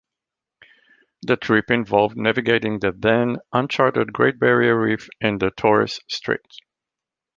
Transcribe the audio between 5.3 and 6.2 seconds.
the Torres